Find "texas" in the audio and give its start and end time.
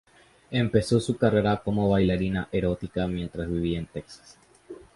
3.85-4.35